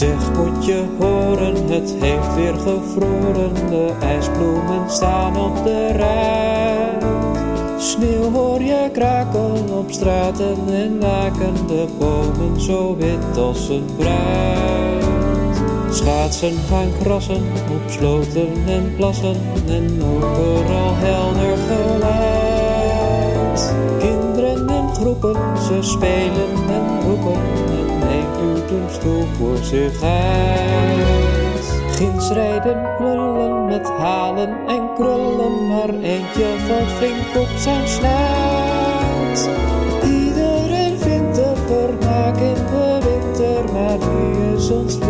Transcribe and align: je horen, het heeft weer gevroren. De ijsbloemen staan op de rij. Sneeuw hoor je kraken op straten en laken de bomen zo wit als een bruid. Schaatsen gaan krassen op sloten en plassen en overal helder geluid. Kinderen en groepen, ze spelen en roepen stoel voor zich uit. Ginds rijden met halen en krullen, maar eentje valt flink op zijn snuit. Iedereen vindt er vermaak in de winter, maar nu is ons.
je 0.00 0.84
horen, 0.98 1.54
het 1.54 1.94
heeft 2.00 2.34
weer 2.34 2.54
gevroren. 2.54 3.54
De 3.54 3.92
ijsbloemen 4.00 4.90
staan 4.90 5.36
op 5.36 5.64
de 5.64 5.86
rij. 5.86 6.98
Sneeuw 7.78 8.30
hoor 8.32 8.62
je 8.62 8.88
kraken 8.92 9.70
op 9.78 9.90
straten 9.90 10.56
en 10.68 10.98
laken 10.98 11.66
de 11.66 11.86
bomen 11.98 12.60
zo 12.60 12.96
wit 12.96 13.36
als 13.36 13.68
een 13.68 13.84
bruid. 13.96 15.04
Schaatsen 15.90 16.56
gaan 16.68 16.92
krassen 17.02 17.42
op 17.70 17.90
sloten 17.90 18.52
en 18.66 18.94
plassen 18.96 19.36
en 19.68 20.02
overal 20.02 20.94
helder 20.94 21.56
geluid. 21.68 22.40
Kinderen 23.98 24.68
en 24.68 24.94
groepen, 24.94 25.36
ze 25.56 25.78
spelen 25.80 26.68
en 26.68 27.00
roepen 27.02 27.89
stoel 28.88 29.26
voor 29.38 29.56
zich 29.56 30.02
uit. 30.02 31.64
Ginds 31.90 32.30
rijden 32.30 32.90
met 33.66 33.88
halen 33.88 34.66
en 34.66 34.94
krullen, 34.94 35.66
maar 35.68 35.88
eentje 35.88 36.54
valt 36.66 36.88
flink 36.88 37.36
op 37.36 37.56
zijn 37.56 37.88
snuit. 37.88 39.48
Iedereen 40.04 40.98
vindt 40.98 41.38
er 41.38 41.56
vermaak 41.56 42.36
in 42.36 42.54
de 42.54 42.98
winter, 43.02 43.72
maar 43.72 43.98
nu 43.98 44.54
is 44.56 44.70
ons. 44.70 45.09